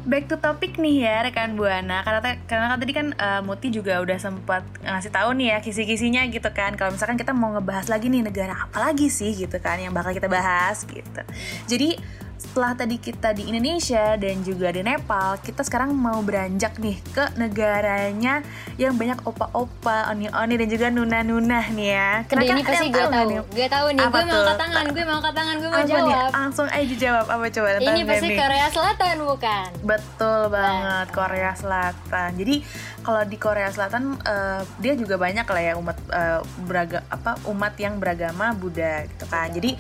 Back 0.03 0.27
to 0.27 0.37
topic 0.43 0.83
nih 0.83 1.07
ya 1.07 1.23
rekan 1.23 1.55
buana. 1.55 2.03
Karena 2.03 2.35
karena 2.51 2.67
kan 2.75 2.79
tadi 2.83 2.91
kan 2.91 3.07
eh, 3.15 3.41
Muti 3.47 3.71
juga 3.71 4.03
udah 4.03 4.19
sempat 4.19 4.67
ngasih 4.83 5.15
tahu 5.15 5.39
nih 5.39 5.55
ya 5.55 5.59
kisi-kisinya 5.63 6.27
gitu 6.27 6.51
kan. 6.51 6.75
Kalau 6.75 6.91
misalkan 6.91 7.15
kita 7.15 7.31
mau 7.31 7.55
ngebahas 7.55 7.87
lagi 7.87 8.11
nih 8.11 8.27
negara 8.27 8.67
apa 8.67 8.91
lagi 8.91 9.07
sih 9.07 9.39
gitu 9.39 9.55
kan 9.63 9.79
yang 9.79 9.95
bakal 9.95 10.11
kita 10.11 10.27
bahas 10.27 10.83
gitu. 10.83 11.23
Jadi 11.71 11.95
setelah 12.39 12.73
tadi 12.77 12.97
kita 12.99 13.35
di 13.35 13.51
Indonesia 13.51 14.15
dan 14.19 14.43
juga 14.43 14.71
di 14.71 14.83
Nepal 14.85 15.39
kita 15.43 15.63
sekarang 15.63 15.95
mau 15.95 16.21
beranjak 16.23 16.79
nih 16.79 16.99
ke 17.15 17.35
negaranya 17.41 18.43
yang 18.79 18.95
banyak 18.95 19.19
opa-opa 19.23 20.11
oni-oni 20.13 20.55
dan 20.59 20.69
juga 20.69 20.87
nuna-nuna 20.91 21.67
nih 21.71 21.89
ya 21.95 22.11
Udah 22.27 22.47
ini 22.47 22.63
pasti 22.67 22.87
gue 22.91 23.05
tahu 23.07 23.25
nih? 23.31 23.39
Gue 23.49 23.67
tahu 23.71 23.87
nih, 23.95 24.05
gue 24.05 24.25
mau 24.27 24.39
angkat 24.43 24.59
tangan, 24.59 24.85
gue 24.91 25.05
mau 25.07 25.17
angkat 25.23 25.35
tangan, 25.35 25.55
gue 25.59 25.69
mau 25.71 25.79
apa 25.79 25.87
nih 25.87 25.95
jawab 25.95 26.31
langsung 26.35 26.69
aja 26.69 26.95
jawab 26.95 27.27
apa 27.31 27.45
coba 27.51 27.69
Ini 27.81 28.01
pasti 28.07 28.29
nih. 28.29 28.39
Korea 28.39 28.67
Selatan 28.71 29.17
bukan? 29.25 29.69
Betul 29.83 30.41
banget 30.51 31.07
Korea 31.15 31.53
Selatan. 31.55 32.31
Jadi 32.37 32.55
kalau 33.03 33.23
di 33.27 33.37
Korea 33.39 33.69
Selatan 33.71 34.03
eh, 34.23 34.61
dia 34.83 34.95
juga 34.99 35.15
banyak 35.17 35.47
lah 35.47 35.63
ya 35.63 35.73
umat 35.79 35.99
eh, 36.11 36.41
beraga 36.67 37.03
apa 37.09 37.39
umat 37.51 37.75
yang 37.79 37.99
beragama 37.99 38.55
Buddha 38.55 39.07
gitu 39.07 39.25
kan. 39.31 39.51
Jadi 39.51 39.79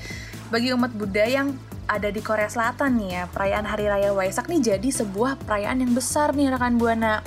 bagi 0.50 0.70
umat 0.70 0.92
Buddha 0.94 1.25
yang 1.26 1.54
ada 1.86 2.08
di 2.08 2.18
Korea 2.18 2.46
Selatan 2.46 2.96
nih 2.96 3.10
ya, 3.12 3.24
perayaan 3.28 3.64
Hari 3.64 3.84
Raya 3.84 4.10
Waisak 4.10 4.46
nih 4.46 4.74
jadi 4.74 4.88
sebuah 4.90 5.36
perayaan 5.40 5.78
yang 5.78 5.92
besar 5.92 6.32
nih 6.32 6.48
rekan 6.48 6.74
Buana 6.74 7.20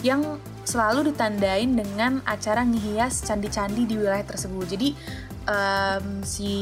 yang 0.00 0.36
selalu 0.62 1.10
ditandain 1.10 1.72
dengan 1.72 2.22
acara 2.22 2.62
ngehias 2.62 3.22
candi-candi 3.22 3.82
di 3.82 3.96
wilayah 3.96 4.22
tersebut. 4.22 4.68
Jadi 4.68 4.94
em, 5.42 6.22
si 6.22 6.52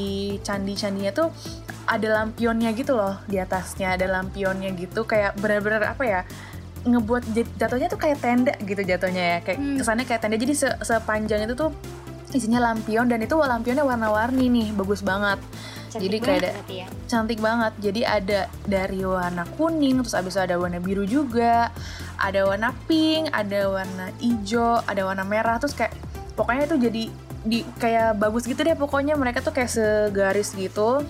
candi-candinya 0.41 1.13
tuh 1.13 1.29
ada 1.85 2.07
lampionnya 2.17 2.71
gitu 2.71 2.95
loh 2.95 3.19
di 3.27 3.37
atasnya 3.37 3.99
ada 3.99 4.07
lampionnya 4.07 4.71
gitu 4.73 5.03
kayak 5.03 5.35
bener-bener 5.37 5.83
apa 5.85 6.01
ya 6.01 6.21
ngebuat 6.81 7.35
jat- 7.35 7.55
jatuhnya 7.59 7.91
tuh 7.91 7.99
kayak 7.99 8.23
tenda 8.23 8.55
gitu 8.57 8.81
jatuhnya 8.81 9.25
ya 9.27 9.39
kayak 9.43 9.59
Hmm. 9.59 9.77
kesannya 9.77 10.05
kayak 10.07 10.21
tenda 10.23 10.37
jadi 10.39 10.55
se- 10.55 10.79
sepanjang 10.81 11.45
itu 11.45 11.53
tuh 11.53 11.75
isinya 12.31 12.63
lampion 12.63 13.05
dan 13.05 13.21
itu 13.21 13.35
lampionnya 13.35 13.83
warna-warni 13.83 14.47
nih 14.49 14.69
bagus 14.73 15.03
banget 15.03 15.43
Cantik 15.91 16.07
Jadi 16.07 16.17
banget 16.17 16.31
kayak 16.31 16.43
ada- 16.55 16.71
ya. 16.71 16.87
cantik 17.11 17.39
banget. 17.43 17.73
Jadi 17.83 18.01
ada 18.07 18.41
dari 18.63 19.01
warna 19.03 19.45
kuning 19.59 19.99
terus 20.01 20.15
abis 20.15 20.39
itu 20.39 20.43
ada 20.47 20.55
warna 20.55 20.79
biru 20.79 21.03
juga 21.03 21.75
ada 22.15 22.47
warna 22.47 22.71
pink 22.87 23.35
ada 23.35 23.67
warna 23.67 24.15
hijau 24.23 24.79
ada 24.87 25.03
warna 25.03 25.27
merah 25.27 25.59
terus 25.59 25.75
kayak 25.75 25.91
pokoknya 26.39 26.71
itu 26.71 26.77
jadi 26.79 27.05
di 27.41 27.59
kayak 27.81 28.21
bagus 28.23 28.47
gitu 28.47 28.63
deh 28.63 28.79
pokoknya. 28.79 29.19
Mereka 29.19 29.43
tuh 29.43 29.51
kayak 29.51 29.71
segaris 29.73 30.55
gitu. 30.55 31.03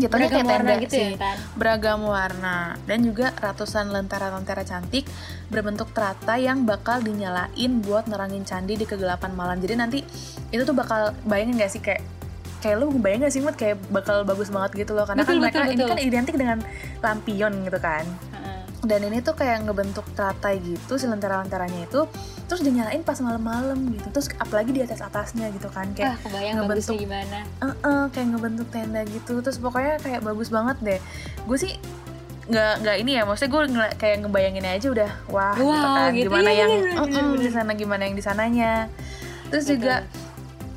Jatuhnya 0.00 0.32
Beragam 0.32 0.32
kayak 0.32 0.48
warna 0.48 0.64
tenda 0.64 0.84
gitu 0.84 0.94
sih. 0.96 1.08
Ya, 1.12 1.20
Tan? 1.20 1.36
beragam 1.56 2.00
warna. 2.08 2.56
Dan 2.88 2.98
juga 3.04 3.26
ratusan 3.36 3.92
lentera-lentera 3.92 4.64
cantik 4.64 5.04
berbentuk 5.52 5.92
terata 5.92 6.40
yang 6.40 6.64
bakal 6.64 7.04
dinyalain 7.04 7.72
buat 7.84 8.08
nerangin 8.08 8.48
candi 8.48 8.80
di 8.80 8.88
kegelapan 8.88 9.36
malam. 9.36 9.60
Jadi 9.60 9.74
nanti 9.76 9.98
itu 10.48 10.62
tuh 10.64 10.72
bakal 10.72 11.12
bayangin 11.28 11.60
gak 11.60 11.72
sih 11.72 11.84
kayak 11.84 12.00
kayak 12.60 12.76
lu 12.76 12.92
bayangin 12.94 13.24
gak 13.24 13.32
sih 13.32 13.40
Mut 13.40 13.56
kayak 13.56 13.80
bakal 13.88 14.22
bagus 14.22 14.48
banget 14.48 14.70
gitu 14.78 14.92
loh. 14.92 15.04
Karena 15.04 15.24
Betul, 15.24 15.36
kan 15.36 15.42
mereka 15.42 15.58
betul, 15.60 15.72
ini 15.72 15.84
kan 15.84 15.98
identik 15.98 16.34
dengan 16.36 16.58
lampion 17.00 17.52
gitu 17.64 17.78
kan. 17.78 18.04
Dan 18.80 19.04
ini 19.04 19.20
tuh 19.20 19.36
kayak 19.36 19.68
ngebentuk 19.68 20.08
teratai 20.16 20.56
gitu 20.56 20.96
si 20.96 21.04
lentera-lenteranya 21.04 21.84
itu. 21.84 22.08
Terus 22.48 22.64
dinyalain 22.64 23.04
pas 23.04 23.20
malam-malam 23.20 23.76
gitu. 23.92 24.08
Terus 24.08 24.32
apalagi 24.34 24.72
di 24.72 24.80
atas 24.80 25.04
atasnya 25.04 25.52
gitu 25.52 25.68
kan. 25.68 25.92
Ah, 25.92 25.94
kayak 25.94 26.16
kebayang 26.24 26.54
ngebentuk- 26.64 26.96
gimana. 26.96 27.44
"Eh-eh," 27.60 28.02
kayak 28.08 28.26
ngebentuk 28.32 28.68
tenda 28.72 29.04
gitu. 29.04 29.44
Terus 29.44 29.60
pokoknya 29.60 30.00
kayak 30.00 30.24
bagus 30.24 30.48
banget 30.48 30.76
deh. 30.80 31.00
Gue 31.44 31.58
sih 31.60 31.76
nggak 32.48 32.72
nggak 32.80 32.96
ini 32.98 33.10
ya. 33.14 33.22
Maksudnya 33.22 33.50
gue 33.52 33.62
ngela- 33.68 33.94
kayak 33.94 34.16
ngebayangin 34.24 34.64
aja 34.64 34.86
udah 34.88 35.10
wah 35.28 35.52
gitu 35.52 35.68
Wow, 35.68 35.76
kan. 35.94 36.10
gitu. 36.10 36.24
gimana 36.26 36.48
Iya, 36.48 36.58
yang 36.58 36.70
bener, 36.72 36.80
bener, 36.80 37.04
"Mm-mm, 37.04 37.28
bener. 37.30 37.42
di 37.44 37.50
sana 37.52 37.70
gimana 37.76 38.02
yang 38.02 38.16
di 38.16 38.24
sananya. 38.24 38.72
Terus 39.52 39.64
Betul. 39.66 39.74
juga 39.76 39.94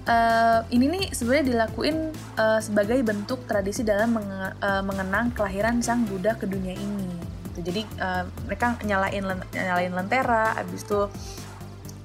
eh, 0.04 0.60
ini 0.72 0.86
nih 0.90 1.04
sebenarnya 1.12 1.46
dilakuin 1.48 1.98
eh, 2.36 2.60
sebagai 2.60 3.00
bentuk 3.02 3.48
tradisi 3.48 3.82
dalam 3.82 4.20
menge- 4.20 4.56
eh, 4.60 4.84
mengenang 4.84 5.32
kelahiran 5.32 5.80
sang 5.80 6.04
Buddha 6.04 6.36
ke 6.36 6.44
dunia 6.44 6.76
ini 6.76 7.08
gitu. 7.52 7.60
jadi 7.72 7.82
eh, 7.88 8.24
mereka 8.46 8.76
nyalain 8.84 9.24
len- 9.24 9.50
nyalain 9.54 9.94
lentera 9.94 10.58
abis 10.60 10.84
itu 10.84 11.08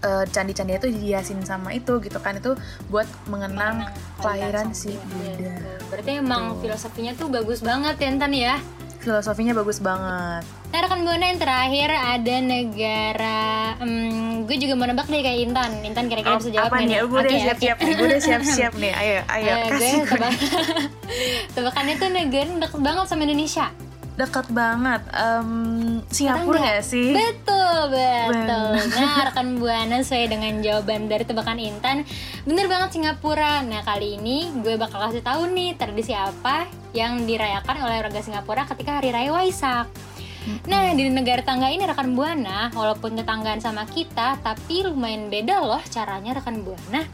eh, 0.06 0.24
candi-candi 0.30 0.78
itu 0.78 0.88
dihiasin 0.94 1.42
sama 1.42 1.74
itu 1.74 1.98
gitu 1.98 2.18
kan 2.22 2.38
itu 2.38 2.54
buat 2.86 3.06
mengenang 3.26 3.90
kelahiran 4.22 4.70
si 4.70 4.94
Buddha. 4.94 5.58
Berarti 5.90 6.10
emang 6.22 6.60
filosofinya 6.62 7.12
tuh 7.18 7.26
bagus 7.32 7.64
banget 7.64 7.98
ya 7.98 8.08
Intan 8.12 8.32
ya. 8.34 8.56
filosofinya 8.98 9.54
bagus 9.54 9.78
banget 9.78 10.42
Nah 10.68 10.84
rekan 10.84 11.00
buana 11.00 11.24
yang 11.24 11.40
terakhir 11.40 11.88
ada 11.88 12.36
negara, 12.44 13.40
hmm, 13.80 14.44
gue 14.44 14.56
juga 14.60 14.74
mau 14.76 14.84
nebak 14.84 15.08
deh 15.08 15.24
kayak 15.24 15.38
Intan. 15.48 15.70
Intan 15.80 16.04
kira-kira 16.06 16.36
bisa 16.36 16.52
jawab 16.52 16.68
apa 16.68 16.76
nggak 16.84 16.88
nih? 16.92 17.08
Gue 17.08 17.18
udah 17.18 17.40
siap-siap 17.40 17.76
nih, 17.78 17.92
gue 17.96 18.06
udah 18.06 18.22
siap-siap 18.22 18.72
nih. 18.76 18.92
Ayo, 18.92 19.16
ayo, 19.26 19.48
Eh, 19.48 19.56
gue 19.64 19.70
kasih 19.72 19.92
gue. 19.96 20.08
tebak 20.12 20.32
tebakannya 21.56 21.94
tuh 21.96 22.08
negara 22.12 22.52
deket 22.60 22.80
banget 22.80 23.04
sama 23.08 23.22
Indonesia. 23.24 23.66
Dekat 24.18 24.50
banget. 24.50 25.02
Em, 25.14 25.50
Singapura 26.10 26.58
nggak 26.58 26.82
sih? 26.82 27.14
Betul, 27.14 27.94
betul. 27.94 28.70
Bener. 28.74 28.98
Nah, 28.98 29.22
rekan 29.30 29.48
Buana 29.56 30.02
sesuai 30.02 30.26
dengan 30.26 30.52
jawaban 30.58 31.06
dari 31.06 31.22
tebakan 31.22 31.56
Intan, 31.56 32.02
bener 32.42 32.66
banget 32.66 32.98
Singapura. 32.98 33.62
Nah, 33.62 33.80
kali 33.86 34.18
ini 34.18 34.50
gue 34.58 34.74
bakal 34.74 35.00
kasih 35.06 35.22
tahu 35.22 35.48
nih 35.54 35.78
tradisi 35.78 36.12
apa 36.12 36.66
yang 36.92 37.24
dirayakan 37.24 37.78
oleh 37.78 38.02
warga 38.02 38.20
Singapura 38.20 38.66
ketika 38.66 38.98
Hari 38.98 39.14
Raya 39.14 39.30
Waisak. 39.32 39.86
Nah, 40.64 40.92
di 40.92 41.08
negara 41.08 41.40
tangga 41.40 41.68
ini 41.68 41.82
rekan 41.82 42.12
Buana, 42.12 42.68
walaupun 42.70 43.14
tetanggaan 43.14 43.58
sama 43.58 43.84
kita, 43.84 44.36
tapi 44.38 44.82
lumayan 44.82 45.28
beda 45.28 45.60
loh 45.60 45.80
caranya 45.86 46.34
rekan 46.34 46.60
Buana. 46.60 47.04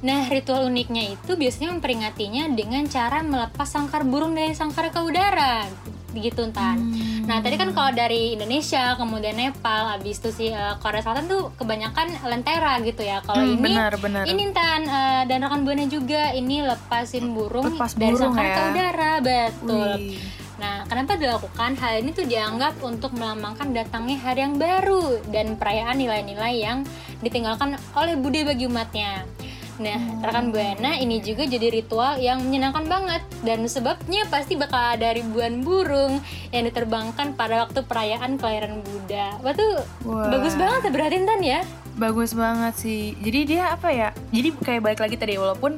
Nah, 0.00 0.28
ritual 0.28 0.68
uniknya 0.68 1.16
itu 1.16 1.32
biasanya 1.32 1.72
memperingatinya 1.72 2.52
dengan 2.52 2.84
cara 2.84 3.24
melepas 3.24 3.64
sangkar 3.64 4.04
burung 4.04 4.36
dari 4.36 4.52
sangkar 4.52 4.88
ke 4.88 5.00
udara. 5.00 5.64
Begitu, 6.12 6.46
Tan. 6.52 6.78
Hmm. 6.78 7.26
Nah 7.26 7.40
tadi 7.40 7.56
kan 7.56 7.72
kalau 7.72 7.90
dari 7.90 8.36
Indonesia, 8.36 8.94
kemudian 8.94 9.34
Nepal, 9.34 9.90
habis 9.90 10.20
itu 10.20 10.30
si 10.30 10.46
eh, 10.46 10.74
Korea 10.78 11.02
Selatan 11.02 11.26
tuh 11.26 11.50
kebanyakan 11.56 12.06
lentera 12.22 12.78
gitu 12.78 13.02
ya. 13.02 13.18
Kalau 13.18 13.42
Hmm, 13.42 13.58
ini 13.58 13.74
benar, 13.74 13.92
benar. 13.98 14.22
ini 14.22 14.44
tan 14.52 14.84
eh, 14.84 15.22
dan 15.26 15.42
rekan 15.42 15.64
buana 15.64 15.88
juga 15.88 16.30
ini 16.30 16.62
lepasin 16.62 17.34
burung 17.34 17.66
Lepas 17.66 17.96
dari 17.96 18.12
burung 18.12 18.30
sangkar 18.30 18.44
ya. 18.44 18.54
ke 18.54 18.62
udara, 18.70 19.12
betul. 19.18 19.90
Wih. 19.98 20.20
Nah, 20.54 20.86
kenapa 20.86 21.18
dilakukan? 21.18 21.74
Hal 21.78 22.02
ini 22.02 22.14
tuh 22.14 22.26
dianggap 22.26 22.78
untuk 22.82 23.10
melambangkan 23.18 23.74
datangnya 23.74 24.18
hari 24.22 24.46
yang 24.46 24.54
baru 24.54 25.18
dan 25.34 25.58
perayaan 25.58 25.98
nilai-nilai 25.98 26.54
yang 26.54 26.86
ditinggalkan 27.22 27.74
oleh 27.98 28.14
Buddha 28.14 28.46
bagi 28.46 28.70
umatnya. 28.70 29.26
Nah, 29.74 29.98
rekan 30.22 30.54
Buana 30.54 30.94
ini 30.94 31.18
juga 31.18 31.42
jadi 31.50 31.66
ritual 31.66 32.22
yang 32.22 32.46
menyenangkan 32.46 32.86
banget 32.86 33.22
dan 33.42 33.66
sebabnya 33.66 34.22
pasti 34.30 34.54
bakal 34.54 34.78
ada 34.78 35.10
ribuan 35.10 35.66
burung 35.66 36.22
yang 36.54 36.62
diterbangkan 36.70 37.34
pada 37.34 37.66
waktu 37.66 37.82
perayaan 37.82 38.38
kelahiran 38.38 38.78
Buddha. 38.86 39.34
Wah 39.42 39.50
tuh 39.50 39.82
Wah. 40.06 40.30
bagus 40.30 40.54
banget 40.54 40.80
ya 40.86 40.90
berarti 40.94 41.16
Tan 41.26 41.42
ya. 41.42 41.60
Bagus 41.98 42.30
banget 42.38 42.74
sih. 42.78 43.18
Jadi 43.18 43.40
dia 43.50 43.74
apa 43.74 43.90
ya? 43.90 44.14
Jadi 44.30 44.54
kayak 44.62 44.82
balik 44.82 45.00
lagi 45.02 45.18
tadi 45.18 45.34
walaupun 45.42 45.74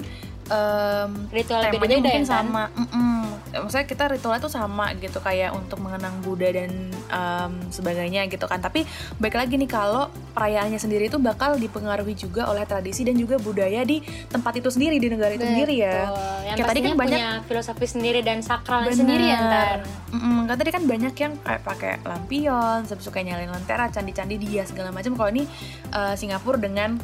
em, 0.53 1.11
Ritual 1.33 1.73
temanya 1.73 1.97
mungkin 1.97 2.25
ya 2.25 2.29
sama. 2.29 2.69
Mm-mm. 2.77 3.21
Maksudnya 3.59 3.85
kita 3.85 4.05
ritualnya 4.09 4.39
tuh 4.39 4.51
sama 4.51 4.93
gitu 4.95 5.19
kayak 5.19 5.53
untuk 5.53 5.79
mengenang 5.79 6.21
Buddha 6.21 6.51
dan 6.51 6.71
em, 7.07 7.53
sebagainya 7.69 8.27
gitu 8.27 8.45
kan. 8.45 8.59
Tapi 8.59 8.85
baik 9.17 9.35
lagi 9.35 9.55
nih 9.55 9.67
kalau 9.67 10.07
perayaannya 10.33 10.77
sendiri 10.77 11.07
itu 11.07 11.17
bakal 11.17 11.57
dipengaruhi 11.57 12.13
juga 12.13 12.47
oleh 12.47 12.63
tradisi 12.63 13.03
dan 13.03 13.15
juga 13.15 13.37
budaya 13.37 13.83
di 13.83 14.01
tempat 14.27 14.57
itu 14.57 14.69
sendiri 14.69 14.97
di 14.97 15.09
negara 15.09 15.33
itu 15.33 15.43
sendiri 15.43 15.75
ya. 15.77 16.07
Betul. 16.07 16.37
Yang 16.47 16.57
Kayak 16.57 16.69
tadi 16.69 16.81
kan 16.81 16.93
banyak- 16.93 17.19
punya 17.19 17.29
filosofi 17.43 17.87
sendiri 17.87 18.21
dan 18.21 18.39
sakralnya 18.41 18.93
Bener. 18.93 19.01
sendiri 19.01 19.25
ya 19.25 19.39
Tan. 19.39 19.79
Mm-mm, 20.13 20.39
kan 20.45 20.57
tadi 20.57 20.71
kan 20.71 20.83
banyak 20.85 21.15
yang 21.17 21.33
kayak 21.41 21.63
pakai 21.63 21.93
lampion, 22.03 22.79
suka 22.87 23.19
nyalain 23.21 23.49
lentera, 23.49 23.89
candi-candi 23.89 24.37
dia 24.37 24.63
segala 24.65 24.91
macam. 24.91 25.15
Kalau 25.15 25.31
ini 25.31 25.45
eh, 25.91 26.15
Singapura 26.15 26.57
dengan 26.57 26.97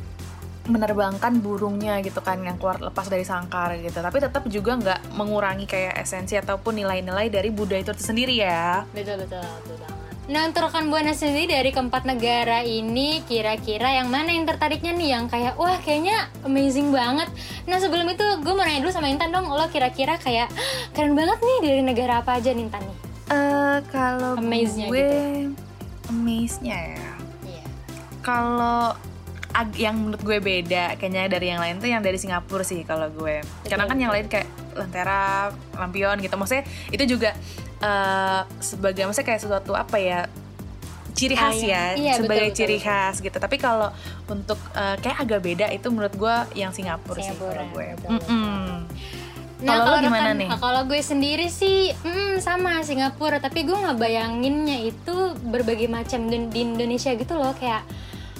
menerbangkan 0.62 1.42
burungnya 1.42 1.98
gitu 2.06 2.22
kan 2.22 2.38
yang 2.38 2.54
keluar 2.54 2.78
lepas 2.78 3.10
dari 3.10 3.26
sangkar 3.26 3.74
gitu. 3.82 3.98
Tapi 3.98 4.18
tetap 4.22 4.46
juga 4.46 4.78
nggak 4.78 5.00
mengurangi 5.18 5.66
kayak 5.66 5.98
esensi 5.98 6.38
ataupun 6.38 6.78
nilai-nilai 6.78 7.26
dari 7.32 7.50
Buddha 7.50 7.78
itu 7.78 7.90
sendiri 7.96 8.38
ya. 8.38 8.86
Betul 8.94 9.26
betul 9.26 9.42
betul 9.42 9.76
banget. 9.82 10.00
Nah 10.30 10.46
untuk 10.46 10.70
rekan 10.70 10.86
buana 10.86 11.10
sendiri 11.18 11.50
dari 11.50 11.74
keempat 11.74 12.06
negara 12.06 12.62
ini 12.62 13.26
kira-kira 13.26 13.98
yang 13.98 14.06
mana 14.06 14.30
yang 14.30 14.46
tertariknya 14.46 14.94
nih 14.94 15.08
yang 15.18 15.24
kayak 15.26 15.58
wah 15.58 15.74
kayaknya 15.82 16.30
amazing 16.46 16.94
banget. 16.94 17.26
Nah 17.66 17.82
sebelum 17.82 18.06
itu 18.06 18.22
gue 18.38 18.54
mau 18.54 18.62
nanya 18.62 18.86
dulu 18.86 18.94
sama 18.94 19.10
Intan 19.10 19.34
dong 19.34 19.50
lo 19.50 19.66
kira-kira 19.66 20.22
kayak 20.22 20.46
"Hah, 20.46 20.94
keren 20.94 21.18
banget 21.18 21.42
nih 21.42 21.58
dari 21.66 21.82
negara 21.82 22.22
apa 22.22 22.38
aja 22.38 22.54
nih 22.54 22.62
Intan 22.70 22.86
nih? 22.86 22.98
Eh 23.34 23.78
kalau 23.90 24.38
gue 24.38 24.62
gitu. 24.78 25.18
amaze-nya 26.06 26.78
ya. 26.94 27.10
Iya. 27.42 27.64
Kalau 28.22 28.94
yang 29.74 29.94
menurut 29.94 30.20
gue 30.20 30.38
beda 30.38 30.96
kayaknya 30.96 31.28
dari 31.28 31.46
yang 31.46 31.60
lain 31.60 31.76
tuh 31.76 31.86
yang 31.86 32.00
dari 32.00 32.16
Singapura 32.16 32.62
sih 32.62 32.82
kalau 32.82 33.08
gue. 33.08 33.44
Karena 33.62 33.84
kan 33.84 33.96
yang 33.96 34.08
lain 34.08 34.26
kayak 34.26 34.46
lentera 34.72 35.48
lampion 35.74 36.16
gitu. 36.18 36.34
Maksudnya 36.34 36.64
itu 36.88 37.04
juga 37.06 37.36
eh, 37.78 38.40
sebagai 38.58 39.04
maksudnya 39.04 39.28
kayak 39.28 39.40
sesuatu 39.40 39.72
apa 39.72 39.96
ya 39.96 40.20
ciri 41.12 41.36
khas 41.36 41.60
ya 41.60 41.92
Iya, 41.92 42.16
sebagai 42.16 42.48
betul, 42.48 42.56
ciri 42.56 42.76
betul, 42.76 42.88
khas 42.88 43.14
gitu. 43.20 43.36
Tapi 43.36 43.56
kalau 43.56 43.92
untuk 44.26 44.56
eh, 44.72 44.96
kayak 44.98 45.18
agak 45.20 45.40
beda 45.42 45.66
itu 45.68 45.86
menurut 45.88 46.14
gue 46.14 46.36
yang 46.56 46.72
Singapura, 46.72 47.20
sih 47.20 47.28
Singapura, 47.28 47.60
kalau 47.60 47.68
gue. 47.70 47.86
betul. 48.00 48.72
Nah 49.62 49.78
Kalau 49.78 50.02
gimana 50.02 50.34
rekan- 50.34 50.40
nih? 50.42 50.48
Kalau 50.58 50.82
gue 50.84 51.00
sendiri 51.00 51.46
sih 51.46 51.94
mm, 51.94 52.40
sama 52.40 52.82
Singapura. 52.82 53.38
Tapi 53.38 53.62
gue 53.62 53.76
nggak 53.76 53.94
bayanginnya 53.94 54.82
itu 54.82 55.14
berbagai 55.44 55.86
macam 55.86 56.26
di 56.26 56.58
Indonesia 56.58 57.12
gitu 57.12 57.36
loh. 57.36 57.54
Kayak 57.54 57.86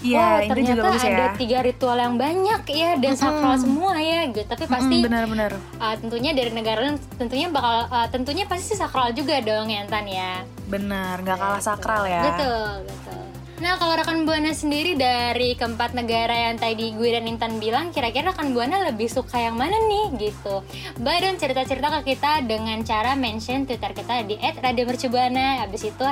Iya, 0.03 0.45
itu 0.45 0.51
ternyata 0.51 0.71
juga 0.75 0.83
bagus 0.91 1.03
ya. 1.07 1.11
ada 1.15 1.27
tiga 1.39 1.59
ritual 1.63 1.99
yang 1.99 2.15
banyak 2.19 2.63
ya 2.69 2.91
dan 2.99 3.15
sakral 3.15 3.55
semua 3.55 3.95
ya 4.03 4.27
gitu. 4.29 4.47
Tapi 4.51 4.65
pasti 4.67 4.95
Mm-mm, 4.99 5.07
benar-benar 5.07 5.51
uh, 5.79 5.95
tentunya 5.95 6.31
dari 6.35 6.51
negara 6.51 6.79
lain 6.83 6.99
tentunya 7.17 7.47
bakal 7.49 7.87
uh, 7.87 8.09
tentunya 8.11 8.45
pasti 8.51 8.75
sih 8.75 8.79
sakral 8.83 9.15
juga 9.15 9.39
dong 9.39 9.71
ya 9.71 9.87
Tan 9.87 10.07
ya. 10.11 10.43
benar 10.67 11.21
nggak 11.21 11.37
kalah 11.37 11.63
sakral 11.63 12.03
ya 12.09 12.23
Betul, 12.33 12.89
betul. 12.89 13.23
Nah, 13.63 13.79
kalau 13.79 13.95
rekan 13.95 14.27
Buana 14.27 14.51
sendiri 14.51 14.99
dari 14.99 15.55
keempat 15.55 15.95
negara 15.95 16.51
yang 16.51 16.59
tadi 16.59 16.99
gue 16.99 17.15
dan 17.15 17.31
Intan 17.31 17.63
bilang, 17.63 17.95
kira-kira 17.95 18.35
rekan 18.35 18.51
Buana 18.51 18.91
lebih 18.91 19.07
suka 19.07 19.39
yang 19.39 19.55
mana 19.55 19.79
nih 19.87 20.19
gitu? 20.19 20.67
Dong 20.99 21.39
cerita-cerita 21.39 22.03
ke 22.03 22.11
kita 22.11 22.43
dengan 22.43 22.83
cara 22.83 23.15
mention 23.15 23.63
Twitter 23.63 23.95
kita 23.95 24.27
di 24.27 24.35
@radiomercubuana. 24.43 25.63
Habis 25.63 25.95
itu 25.95 26.07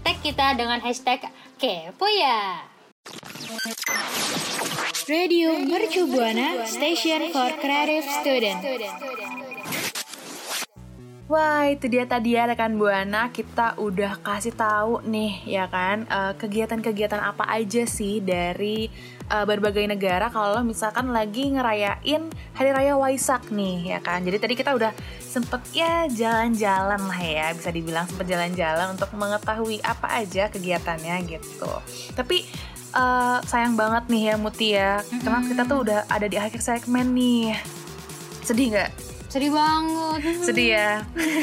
tag 0.00 0.16
kita 0.24 0.56
dengan 0.56 0.80
hashtag 0.80 1.20
kepo 1.60 2.08
ya. 2.08 2.64
Radio 5.06 5.54
Mercu 5.62 6.10
Buana 6.10 6.66
Station 6.66 7.30
for 7.30 7.54
Creative 7.62 8.02
Student. 8.22 8.58
Wah, 11.26 11.66
itu 11.66 11.90
dia 11.90 12.06
tadi 12.06 12.38
ya 12.38 12.46
rekan 12.46 12.78
Buana, 12.78 13.34
kita 13.34 13.74
udah 13.82 14.22
kasih 14.22 14.54
tahu 14.54 15.02
nih 15.02 15.42
ya 15.42 15.66
kan 15.66 16.06
eh, 16.06 16.38
kegiatan-kegiatan 16.38 17.18
apa 17.18 17.50
aja 17.50 17.82
sih 17.82 18.22
dari 18.22 18.86
eh, 19.26 19.44
berbagai 19.46 19.90
negara 19.90 20.30
kalau 20.30 20.62
misalkan 20.62 21.10
lagi 21.10 21.50
ngerayain 21.50 22.30
Hari 22.54 22.70
Raya 22.70 22.94
Waisak 22.94 23.50
nih 23.50 23.94
ya 23.94 23.98
kan. 23.98 24.22
Jadi 24.22 24.38
tadi 24.38 24.54
kita 24.54 24.70
udah 24.78 24.94
sempet 25.18 25.66
ya 25.74 26.06
jalan-jalan 26.06 27.02
lah 27.02 27.18
ya, 27.18 27.50
bisa 27.58 27.74
dibilang 27.74 28.06
sempet 28.06 28.30
jalan-jalan 28.30 28.94
untuk 28.94 29.10
mengetahui 29.18 29.82
apa 29.82 30.22
aja 30.22 30.46
kegiatannya 30.46 31.26
gitu. 31.26 31.70
Tapi 32.14 32.46
eh, 32.96 33.38
sayang 33.44 33.76
banget 33.76 34.08
nih 34.08 34.22
ya 34.32 34.34
Muti 34.40 34.68
ya, 34.72 35.04
karena 35.20 35.40
kita 35.44 35.62
tuh 35.68 35.78
udah 35.84 36.00
ada 36.08 36.26
di 36.26 36.40
akhir 36.40 36.60
segmen 36.64 37.12
nih. 37.12 37.52
Sedih 38.40 38.72
nggak? 38.72 38.90
Sedih 39.26 39.52
banget. 39.52 40.20
sedih 40.48 40.68
ya 40.78 40.92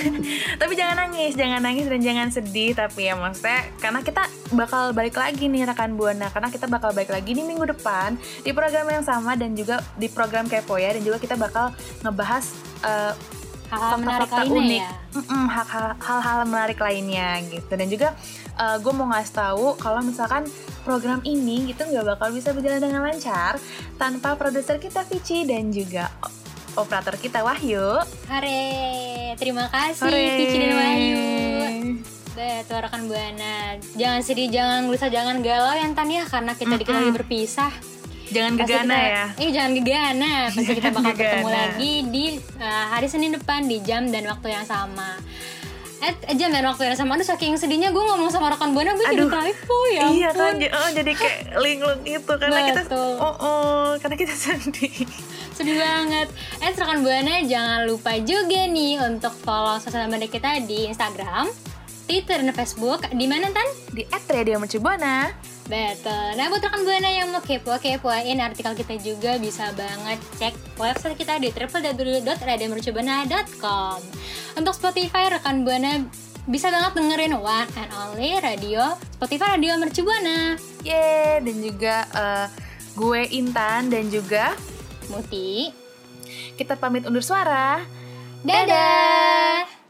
tapi 0.62 0.74
jangan 0.74 1.05
nangis 1.05 1.38
jangan 1.38 1.62
nangis 1.62 1.86
dan 1.86 2.01
jangan 2.01 2.27
sedih 2.31 2.72
tapi 2.74 3.05
ya 3.05 3.13
maksudnya 3.13 3.69
karena 3.77 4.00
kita 4.01 4.24
bakal 4.55 4.95
balik 4.95 5.13
lagi 5.13 5.45
nih 5.45 5.67
rekan 5.67 5.93
buana 5.93 6.31
karena 6.33 6.50
kita 6.50 6.65
bakal 6.65 6.89
balik 6.95 7.13
lagi 7.13 7.36
nih 7.38 7.45
minggu 7.45 7.69
depan 7.69 8.17
di 8.41 8.50
program 8.55 8.89
yang 8.89 9.05
sama 9.05 9.38
dan 9.38 9.53
juga 9.53 9.83
di 10.00 10.07
program 10.10 10.50
kepo 10.50 10.79
ya 10.79 10.95
dan 10.95 11.03
juga 11.05 11.22
kita 11.22 11.36
bakal 11.38 11.69
ngebahas 12.01 12.45
eh, 12.81 13.13
Hal-hal 13.74 13.98
menarik 14.00 14.30
fakta-fakta 14.30 14.53
lainnya 14.53 14.62
unik. 14.62 14.82
ya. 14.82 15.94
Hal-hal 15.98 16.38
menarik 16.46 16.80
lainnya 16.80 17.30
gitu 17.50 17.74
dan 17.74 17.88
juga 17.89 18.08
gue 18.53 18.94
mau 18.94 19.10
ngasih 19.10 19.34
tahu 19.34 19.65
kalau 19.82 20.00
misalkan 20.06 20.46
program 20.86 21.20
ini 21.25 21.74
gitu 21.74 21.89
nggak 21.89 22.06
bakal 22.18 22.30
bisa 22.30 22.53
berjalan 22.53 22.77
dengan 22.77 23.01
lancar 23.01 23.58
tanpa 23.98 24.38
produser 24.38 24.77
kita 24.77 25.01
Vici 25.10 25.42
dan 25.48 25.74
juga 25.74 26.13
operator 26.77 27.18
kita 27.18 27.42
Wahyu 27.42 28.01
Hare, 28.30 29.34
terima 29.42 29.70
kasih 29.74 30.06
Hore. 30.06 30.25
Vici 30.38 30.58
dan 30.58 30.74
Wahyu. 30.77 31.22
Deh, 32.34 32.65
tuh 32.65 32.82
rekan 32.82 33.06
Buana. 33.06 33.77
Jangan 33.94 34.25
sedih, 34.25 34.50
jangan 34.50 34.89
gelisah, 34.89 35.13
jangan 35.13 35.46
galau 35.46 35.70
ya 35.77 35.86
Tan 35.94 36.10
ya 36.10 36.25
karena 36.25 36.58
kita 36.58 36.82
diketahui 36.82 37.13
berpisah. 37.13 37.70
Jangan 38.34 38.54
Pasti 38.54 38.66
gegana 38.68 38.96
kita- 38.96 39.08
ya 39.08 39.25
Eh 39.38 39.50
jangan 39.50 39.72
gegana. 39.74 40.32
Pasti 40.50 40.74
kita 40.74 40.90
bakal 40.96 41.12
ketemu 41.13 41.24
gegana. 41.40 41.56
lagi 41.56 41.94
di 42.06 42.25
uh, 42.58 42.86
hari 42.90 43.08
Senin 43.08 43.32
depan 43.32 43.60
di 43.63 43.78
jam 43.80 44.04
dan 44.08 44.25
waktu 44.25 44.48
yang 44.50 44.66
sama. 44.66 45.16
Eh, 46.00 46.12
jam 46.36 46.50
dan 46.50 46.66
waktu 46.66 46.84
yang 46.86 46.98
sama. 46.98 47.16
Aduh 47.16 47.24
saking 47.24 47.56
sedihnya 47.56 47.90
gue 47.90 48.04
ngomong 48.04 48.28
sama 48.28 48.50
rekan 48.50 48.74
Buana 48.74 48.92
gue 48.92 49.08
jadi 49.08 49.24
typo 49.24 49.78
ya 49.88 50.04
iya 50.10 50.28
ampun. 50.28 50.44
kan 50.44 50.54
j- 50.58 50.74
oh, 50.74 50.90
jadi 50.92 51.12
kayak 51.13 51.38
linglung 51.63 52.02
itu 52.04 52.28
karena 52.34 52.60
kita 52.68 52.82
Betul. 52.84 53.13
oh, 53.18 53.36
oh 53.40 53.88
karena 53.98 54.16
kita 54.18 54.34
sedih 54.34 55.08
Sedih 55.54 55.78
banget. 55.78 56.28
Eh, 56.60 56.74
rekan 56.74 57.00
Buana 57.00 57.40
jangan 57.42 57.86
lupa 57.86 58.18
juga 58.20 58.66
nih 58.66 59.00
untuk 59.02 59.32
follow 59.38 59.78
sosial 59.78 60.08
media 60.08 60.28
kita 60.28 60.60
di 60.60 60.90
Instagram, 60.90 61.46
Twitter, 62.05 62.38
dan 62.43 62.53
Facebook. 62.53 63.01
Di 63.12 63.25
mana 63.25 63.50
Tan? 63.51 63.67
di 63.93 64.01
at 64.10 64.25
radio 64.25 64.57
Mercubuana 64.57 65.29
Betul. 65.63 66.36
Nah, 66.36 66.51
buat 66.51 66.60
rekan 66.60 66.83
Buana 66.83 67.07
yang 67.07 67.31
mau 67.31 67.39
kepo-kepoin 67.39 68.36
artikel 68.43 68.75
kita 68.75 69.00
juga 69.00 69.39
bisa 69.39 69.72
banget 69.79 70.19
cek 70.36 70.51
website 70.75 71.15
kita 71.15 71.39
di 71.39 71.55
www.radiomercubuana.com. 71.55 73.98
Untuk 74.60 74.75
Spotify, 74.75 75.31
rekan 75.31 75.63
Buana 75.63 76.03
bisa 76.43 76.67
banget 76.67 77.00
dengerin 77.00 77.39
one 77.39 77.72
and 77.79 77.88
only 77.95 78.36
radio 78.43 79.00
Spotify 79.15 79.55
Radio 79.55 79.79
Mercubuana. 79.79 80.60
Yeay, 80.83 81.39
dan 81.39 81.55
juga 81.63 82.03
eh, 82.12 82.51
gue 83.00 83.24
Intan 83.31 83.88
dan 83.88 84.12
juga 84.12 84.51
Muti. 85.07 85.72
kita 86.53 86.75
pamit 86.75 87.07
undur 87.07 87.24
suara 87.24 87.79
Dadah. 88.43 89.83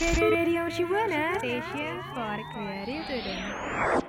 Radio 0.00 0.64
Shibuana 0.70 1.38
Station 1.38 2.00
for 2.14 2.38
Creative 2.54 3.04
Student. 3.04 3.99